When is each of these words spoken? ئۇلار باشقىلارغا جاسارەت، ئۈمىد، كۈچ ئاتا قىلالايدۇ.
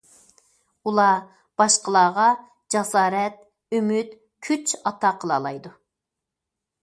ئۇلار 0.89 1.19
باشقىلارغا 1.61 2.23
جاسارەت، 2.75 3.37
ئۈمىد، 3.79 4.15
كۈچ 4.47 4.75
ئاتا 4.79 5.11
قىلالايدۇ. 5.25 5.75